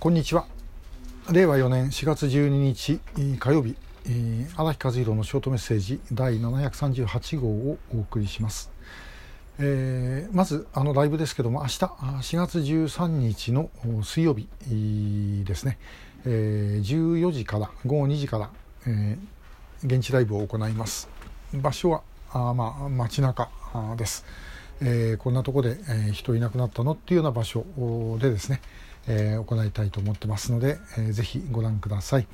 [0.00, 0.46] こんにちは。
[1.32, 3.00] 令和4年4月12日
[3.40, 3.74] 火曜日
[4.56, 8.70] 荒木和弘のショートメッセージ第738号をお送りします、
[9.58, 13.70] えー、まずあのライブですけども明日4月13日の
[14.04, 14.46] 水曜日
[15.44, 15.78] ですね、
[16.24, 18.50] えー、14時から午後2時から、
[18.86, 21.08] えー、現地ライブを行います。
[21.52, 23.50] 場所はあまあ街中
[23.96, 24.24] です、
[24.80, 27.64] えー、こんなとこで、えー、人いなくなったのっていうような場所
[28.20, 28.60] でですね、
[29.08, 32.26] えー、行いたいと思ってますので、えー、ぜひご覧ください。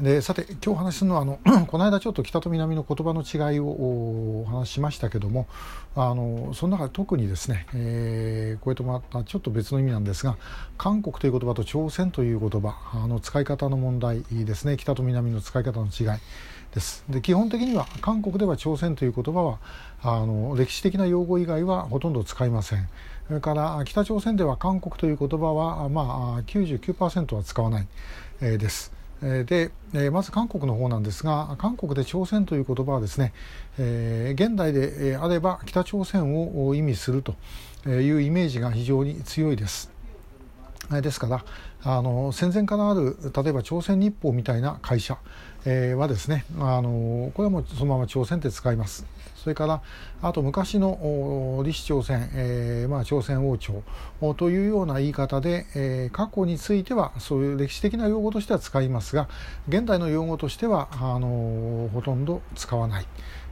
[0.00, 5.48] でさて今日お話しするのはあの この間ちょっと北と南の言葉の違いをお話ししましたけども
[5.96, 10.36] あのその中で特にですね、えー、これとまたちょっと別の意味なんですが
[10.76, 14.76] 韓国という言葉と朝鮮という言葉あの使い方の問題ですね。
[14.76, 16.20] 北と南の使い方の違い
[16.72, 17.04] です。
[17.08, 19.58] で基本的には韓国では朝鮮という言葉は
[20.02, 22.88] あの歴史的な用語以外はほとんど使いません。
[23.28, 27.86] それから北朝鮮では韓国という言葉は、まあ、99%は使わない、
[28.40, 29.70] えー、ですで、
[30.10, 33.34] まず韓国の方なんですが韓国で朝鮮という言葉はですね、
[33.78, 37.34] えー、現代であれば北朝鮮を意味すると
[37.86, 39.97] いうイメージが非常に強いです。
[40.90, 41.44] ですから
[41.84, 45.18] あの戦前からある例えば朝鮮日報みたいな会社、
[45.66, 49.82] えー、はですねあのこれはもうそのまま朝鮮って使いますそれから
[50.22, 50.98] あと昔の
[51.58, 53.82] 李氏朝鮮、えーまあ、朝鮮王朝
[54.36, 59.28] というような言い方で、えー、過去についてはそういう歴史的な用語としては使いますが
[59.68, 63.06] 現代の用語としてはあのほとんど使わない、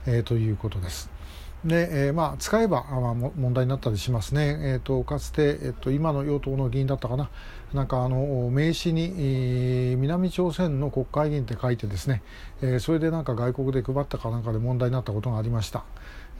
[0.06, 1.15] えー、ということです。
[1.64, 4.56] で、えー、まあ、使えば、まあ、問題になったりしますね。
[4.60, 7.28] えーと、かつて、えーと、今の与党の議員だったかな、
[7.74, 12.22] なんかあの名刺に、えー、南朝鮮の国会議員って書いてですね、
[12.62, 15.84] えー、それでなんか外国で配ったかなんかで問題になったことがありました。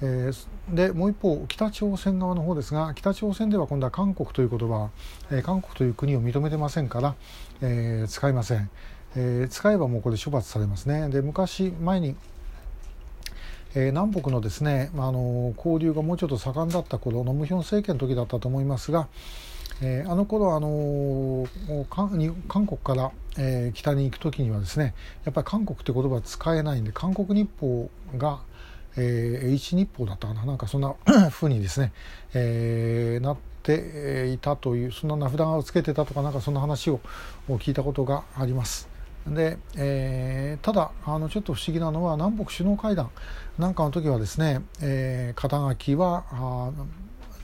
[0.02, 4.90] えー、でもう一方北朝鮮側の方ですが北朝鮮では今度は韓国という言葉、
[5.30, 7.14] えー、韓国という国を認めてませんから、
[7.62, 8.70] えー、使いません、
[9.16, 12.14] えー、使えばもうこれ処罰されますねで昔前に
[13.78, 19.06] えー、南北のですね、あの交流がもうちょっと盛んだった頃ノムヒョン政権の時だったと思いますが、
[19.82, 21.46] えー、あの頃あの
[21.90, 24.94] 韓国から、えー、北に行く時にはですね
[25.26, 28.40] やっぱり韓国って言葉は使えないんで韓国日報が、
[28.96, 30.94] えー、H 日報だったかななんかそんな
[31.28, 31.92] ふうにですね、
[32.32, 37.00] えー、なっていたというそんな名札をつけてたとかなんかそんな話を
[37.46, 38.95] 聞いたことがあります。
[39.28, 43.10] で、えー、ただあのちょっと不思議なのは南北首脳会談
[43.58, 46.72] なんかの時はですね、えー、肩書きは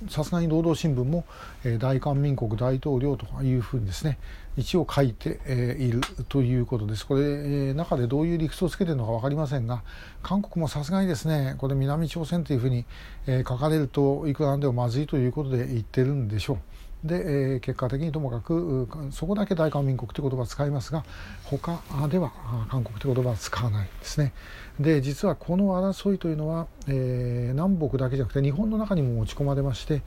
[0.09, 1.25] さすがに労働新聞も、
[1.65, 4.19] えー、大韓民国大統領というふうにですね
[4.57, 7.07] 一応書いて、えー、いるということです。
[7.07, 9.83] これ、えー、中でどういう理屈をつけているのか分かりませんが
[10.23, 12.85] 韓国もさすがにですねこれ南朝鮮というふうに、
[13.27, 16.59] えー、書かれるといくらなんでもまずいということで言ってるんでしょう。
[17.05, 21.05] で、えー、結果的にともかくそこだけ大韓民国という言葉を使いますが
[21.45, 22.33] 他では
[22.71, 24.33] 韓国という言葉は使わないですね。
[24.79, 30.03] で実はこの争いというのは、えー、南北だけじゃなくて日本の中にも持ち込まれまして、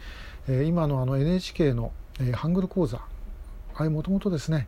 [0.48, 3.02] えー、今のあの NHK の、えー、ハングル講座
[3.76, 4.68] あれもともとですね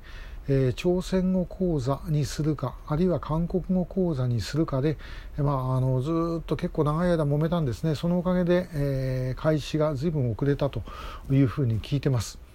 [0.50, 4.97] えー、朝鮮語講座にするかあるいは韓国語講座にするかで、
[5.38, 10.84] まあ、あのずっと結構長い間揉めたんですねそのおかげで、えー、開始がずいぶん遅れたと
[11.30, 12.47] いうふうに聞いてます。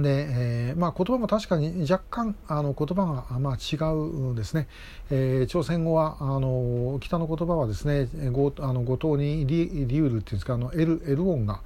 [0.00, 4.68] で、えーまあ、言葉も確かに若干あの言葉が、まあ、違うんですね、
[5.10, 11.60] えー、朝鮮語はあの北の言葉はですねごあの五島にリリウルっていうんですかあの L, L 音が、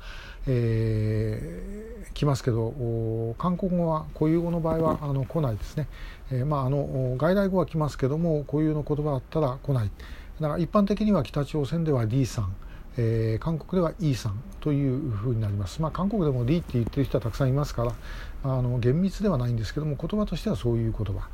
[0.49, 5.87] えー、来ますけど韓国語は固有語の場合はあの来ないですね、
[6.33, 9.91] えーまあ、あの外来語は来ますけども固有の言葉だったら来ない。
[10.41, 12.55] だから一般的には北朝鮮では D さん
[12.99, 17.93] えー、韓国では E さんというふうになります、まあ、韓国でも D って言ってる人はたくさんいますから
[18.45, 21.29] あの厳密ではないんですけども言葉としてはそういう言葉、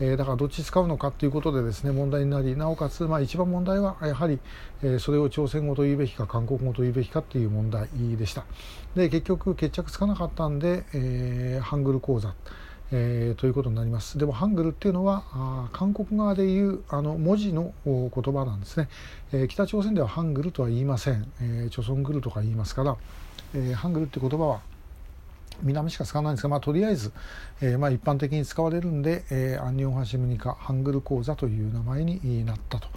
[0.00, 4.38] えー、だからどっち使うのかということでですね問題になりなおかつ、まあ、一番問題はやはり、
[4.82, 8.44] えー、それを朝鮮語と言うべきか韓国語と言うべきかという問題でした。
[8.94, 12.34] で結局決着つかなかったんで、え、ハングル講座。
[12.90, 14.18] えー、ということになります。
[14.18, 18.88] でもハングルっていうのはあ韓国側でいうあの文字の言葉なんですね、
[19.32, 22.96] えー、北朝鮮ではハングルとは言いません、えー、チョソングルとか言いますから、
[23.54, 24.60] えー、ハングルって言葉は
[25.62, 27.12] 南しか使わないんですが、まあ、とりあえず、
[27.60, 32.88] えーまあ、一般的に使われるんで、えー、アンニョンハシムニカハングル講座という名前になったと。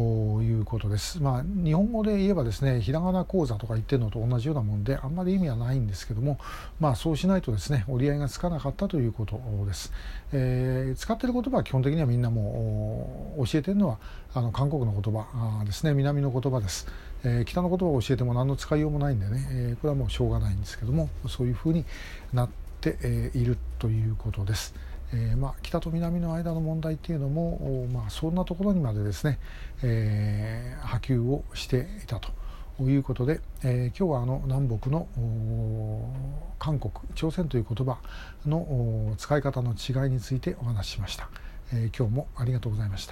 [0.00, 1.22] いうことです。
[1.22, 6.38] まあ、日本語で言えばですねひらがな講座とか言ってるのと同じようなもんであんまり意味はないんですけども、
[6.80, 9.92] まあ、そうしないとですね折り合いがつかなかったということです。
[10.32, 13.98] えー、使ってる言葉は基本的にはみんなもう教えてるのは
[14.32, 16.86] あの韓国の言葉ですね南の言葉です。
[17.24, 21.84] えー、北の言葉を教えても何の使いようもないんでね、えー、これはもうしょうがないんですけどもそういうふうに
[22.32, 22.48] なっ
[22.80, 24.74] ているということです。
[25.14, 29.38] えー、まあ、北と南の間の問題っていうのも、まあ、そんなところにまでですね、
[29.82, 32.30] えー、波及をしていたと
[32.80, 35.06] いうことで、えー、今日はあの南北の
[36.58, 37.98] 韓国朝鮮という言葉
[38.46, 41.28] の使い方の違いについてお話ししました、
[41.72, 43.10] え今日もありがとうございました。